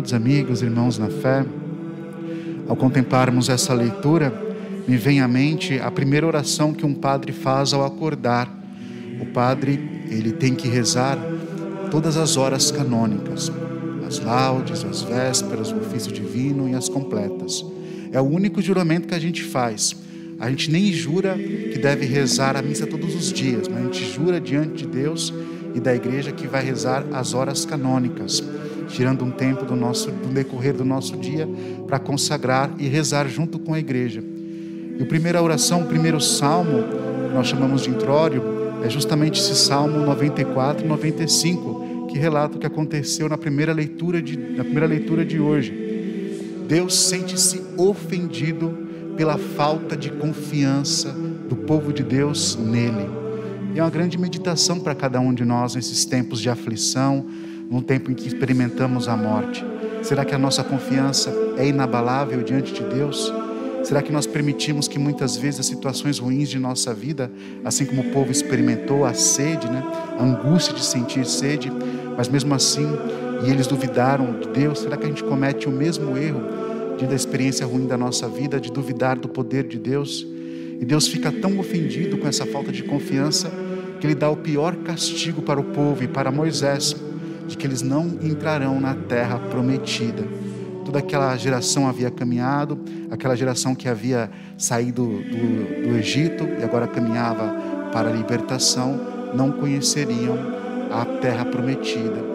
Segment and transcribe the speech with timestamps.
[0.00, 1.44] Amados amigos, irmãos na fé,
[2.66, 4.32] ao contemplarmos essa leitura,
[4.88, 8.48] me vem à mente a primeira oração que um padre faz ao acordar.
[9.20, 11.18] O padre, ele tem que rezar
[11.90, 13.52] todas as horas canônicas,
[14.06, 17.62] as laudes, as vésperas, o ofício divino e as completas.
[18.10, 19.94] É o único juramento que a gente faz.
[20.38, 24.10] A gente nem jura que deve rezar a missa todos os dias, mas a gente
[24.10, 25.30] jura diante de Deus
[25.74, 28.42] e da igreja que vai rezar as horas canônicas,
[28.90, 31.48] tirando um tempo do nosso do decorrer do nosso dia
[31.86, 34.22] para consagrar e rezar junto com a igreja.
[34.98, 36.84] E a primeira oração, o primeiro salmo,
[37.28, 38.42] que nós chamamos de intrório,
[38.84, 44.20] é justamente esse salmo 94 e 95, que relata o que aconteceu na primeira leitura
[44.20, 45.72] de, na primeira leitura de hoje.
[46.68, 51.10] Deus sente-se ofendido pela falta de confiança
[51.48, 53.08] do povo de Deus nele.
[53.74, 57.26] E é uma grande meditação para cada um de nós nesses tempos de aflição,
[57.70, 59.64] num tempo em que experimentamos a morte.
[60.02, 63.32] Será que a nossa confiança é inabalável diante de Deus?
[63.84, 67.30] Será que nós permitimos que muitas vezes as situações ruins de nossa vida,
[67.64, 69.82] assim como o povo experimentou a sede, né?
[70.18, 71.72] a angústia de sentir sede,
[72.16, 72.86] mas mesmo assim,
[73.46, 76.42] e eles duvidaram de Deus, será que a gente comete o mesmo erro
[76.98, 80.26] diante da experiência ruim da nossa vida, de duvidar do poder de Deus?
[80.78, 83.50] E Deus fica tão ofendido com essa falta de confiança
[83.98, 86.94] que Ele dá o pior castigo para o povo e para Moisés,
[87.50, 90.24] de que eles não entrarão na terra prometida
[90.90, 92.76] toda aquela geração havia caminhado,
[93.12, 97.54] aquela geração que havia saído do, do Egito e agora caminhava
[97.92, 98.98] para a libertação,
[99.32, 100.36] não conheceriam
[100.90, 102.30] a terra prometida.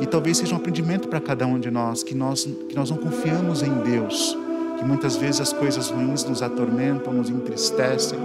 [0.00, 2.96] E talvez seja um aprendimento para cada um de nós que nós que nós não
[2.96, 4.36] confiamos em Deus,
[4.78, 8.18] que muitas vezes as coisas ruins nos atormentam, nos entristecem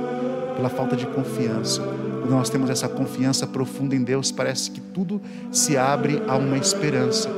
[0.55, 1.81] pela falta de confiança.
[1.81, 5.21] Quando nós temos essa confiança profunda em Deus, parece que tudo
[5.51, 7.29] se abre a uma esperança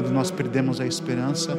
[0.00, 1.52] quando nós perdemos a esperança,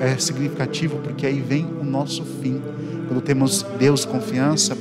[0.00, 2.60] é, é significativo porque aí vem o nosso fim.
[3.06, 4.76] Quando temos Deus confiança,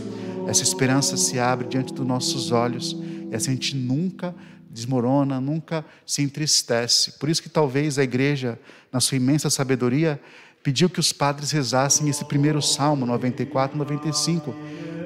[0.47, 2.95] essa esperança se abre diante dos nossos olhos
[3.29, 4.33] e assim a gente nunca
[4.69, 7.19] desmorona, nunca se entristece.
[7.19, 8.57] Por isso que talvez a igreja,
[8.91, 10.19] na sua imensa sabedoria,
[10.65, 14.51] pediu que os padres rezassem esse primeiro salmo 94, 95,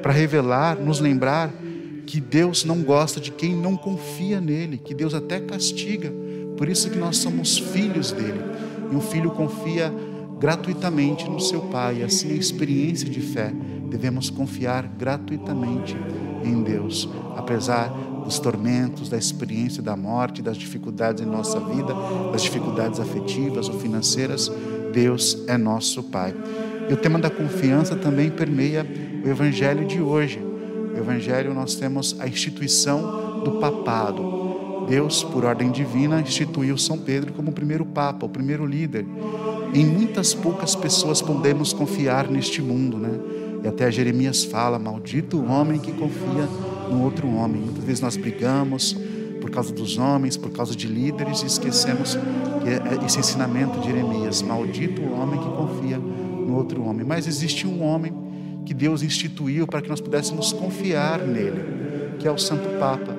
[0.02, 1.53] para revelar, nos lembrar
[2.08, 6.12] que Deus não gosta de quem não confia nele, que Deus até castiga
[6.59, 8.42] por isso que nós somos filhos dele.
[8.92, 9.94] E um filho confia
[10.38, 12.03] gratuitamente no seu pai.
[12.03, 13.53] Assim, a experiência de fé,
[13.90, 15.96] devemos confiar gratuitamente
[16.44, 17.88] em Deus, apesar
[18.26, 21.94] dos tormentos, da experiência da morte, das dificuldades em nossa vida,
[22.34, 24.52] das dificuldades afetivas ou financeiras.
[24.99, 26.35] Deus é nosso Pai.
[26.89, 28.85] E o tema da confiança também permeia
[29.23, 30.39] o evangelho de hoje.
[30.93, 34.85] O evangelho nós temos a instituição do papado.
[34.89, 39.05] Deus, por ordem divina, instituiu São Pedro como o primeiro papa, o primeiro líder.
[39.73, 43.17] Em muitas poucas pessoas podemos confiar neste mundo, né?
[43.63, 46.45] E até Jeremias fala: Maldito o homem que confia
[46.91, 47.61] no outro homem.
[47.61, 48.97] Muitas vezes nós brigamos
[49.39, 53.88] por causa dos homens, por causa de líderes, e esquecemos que é esse ensinamento de
[53.88, 57.05] Jeremias: Maldito o homem que confia no outro homem.
[57.05, 58.13] Mas existe um homem
[58.66, 63.17] que Deus instituiu para que nós pudéssemos confiar nele, que é o Santo Papa.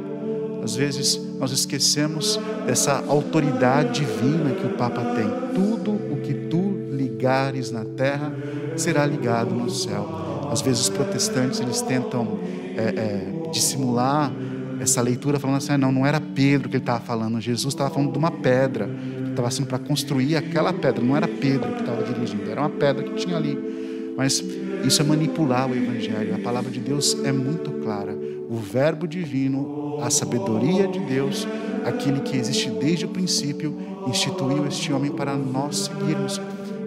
[0.62, 5.28] Às vezes nós esquecemos dessa autoridade divina que o Papa tem.
[5.54, 8.32] Tudo o que tu ligares na terra
[8.76, 10.06] será ligado no céu.
[10.50, 12.38] Às vezes os protestantes eles tentam
[12.76, 14.32] é, é, dissimular
[14.80, 17.90] essa leitura falando assim, ah, não, não era Pedro que ele estava falando, Jesus estava
[17.90, 18.88] falando de uma pedra
[19.24, 22.70] que estava sendo para construir aquela pedra, não era Pedro que estava dirigindo, era uma
[22.70, 23.58] pedra que tinha ali.
[24.16, 24.42] Mas
[24.84, 26.34] isso é manipular o Evangelho.
[26.34, 28.16] A palavra de Deus é muito clara.
[28.48, 31.46] O Verbo divino, a sabedoria de Deus,
[31.84, 33.76] aquele que existe desde o princípio,
[34.08, 36.40] instituiu este homem para nós seguirmos.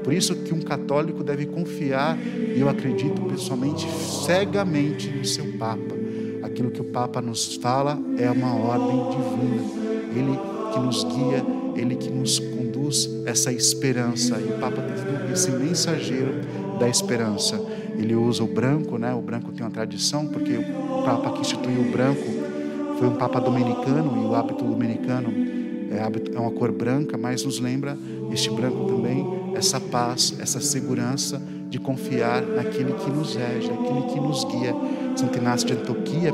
[0.03, 3.87] Por isso que um católico deve confiar, e eu acredito pessoalmente,
[4.25, 6.02] cegamente no seu Papa.
[6.53, 9.63] Aquilo que o Papa nos fala é uma ordem divina.
[10.15, 10.39] Ele
[10.71, 11.43] que nos guia,
[11.75, 14.39] ele que nos conduz essa esperança.
[14.39, 16.41] E o Papa tem esse mensageiro
[16.79, 17.59] da esperança.
[17.97, 19.11] Ele usa o branco, né?
[19.15, 22.21] O branco tem uma tradição, porque o Papa que instituiu o branco
[22.99, 25.33] foi um Papa dominicano, e o hábito dominicano
[25.89, 27.97] é, é uma cor branca, mas nos lembra
[28.31, 29.25] este branco também,
[29.55, 31.41] essa paz, essa segurança
[31.73, 34.75] de confiar naquele que nos rege, naquele que nos guia.
[35.15, 36.31] Santo Inácio de Antioquia,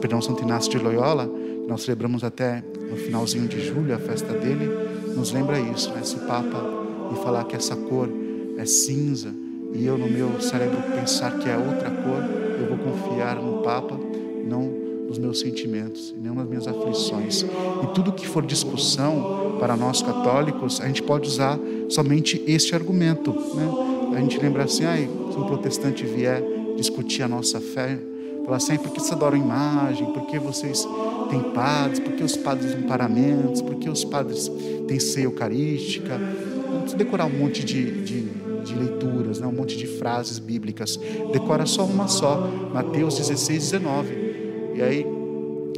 [0.00, 4.32] perdão, Santo Inácio de Loyola, que nós celebramos até no finalzinho de julho, a festa
[4.32, 4.66] dele,
[5.14, 6.00] nos lembra isso, né?
[6.02, 6.58] esse Papa,
[7.12, 8.08] e falar que essa cor
[8.56, 9.28] é cinza,
[9.74, 12.22] e eu no meu cérebro pensar que é outra cor,
[12.58, 13.94] eu vou confiar no Papa,
[14.48, 14.62] não
[15.06, 17.42] nos meus sentimentos, e nas minhas aflições.
[17.42, 21.58] E tudo que for discussão para nós católicos, a gente pode usar
[21.90, 23.32] somente este argumento.
[23.54, 23.95] Né?
[24.14, 26.42] A gente lembra assim, ah, se um protestante vier
[26.76, 27.98] discutir a nossa fé,
[28.44, 30.06] falar assim, por que vocês adoram imagem?
[30.12, 30.86] Por que vocês
[31.28, 31.98] têm padres?
[31.98, 33.60] Por que os padres têm paramentos?
[33.60, 34.50] Por que os padres
[34.86, 36.20] têm ceia eucarística?
[36.80, 38.20] Precisa decorar um monte de, de,
[38.64, 39.46] de leituras, né?
[39.46, 40.98] um monte de frases bíblicas.
[41.32, 44.26] Decora só uma só, Mateus 16, 19.
[44.76, 45.06] E aí,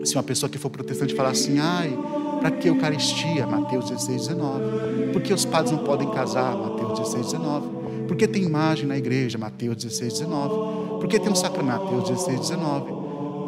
[0.05, 1.97] se uma pessoa que for protestante falar assim, ai,
[2.41, 3.47] para que Eucaristia?
[3.47, 5.13] Mateus 16, 19.
[5.13, 6.55] Por que os padres não podem casar?
[6.55, 7.78] Mateus 16, 19.
[8.09, 9.37] Por que tem imagem na igreja?
[9.37, 10.99] Mateus 16, 19.
[10.99, 11.85] Por que tem um sacramento?
[11.85, 12.87] Mateus 16, 19.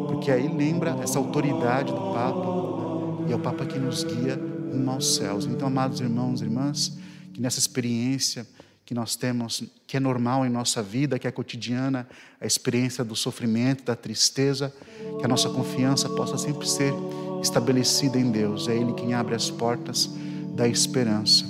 [0.06, 3.28] Porque aí lembra essa autoridade do Papa, né?
[3.28, 4.38] e é o Papa que nos guia
[4.70, 5.46] rumo aos céus.
[5.46, 6.98] Então, amados irmãos e irmãs,
[7.32, 8.46] que nessa experiência
[8.84, 12.06] que nós temos, que é normal em nossa vida, que é cotidiana,
[12.40, 14.74] a experiência do sofrimento, da tristeza,
[15.18, 16.92] que a nossa confiança possa sempre ser
[17.40, 18.68] estabelecida em Deus.
[18.68, 20.10] É Ele quem abre as portas
[20.54, 21.49] da esperança.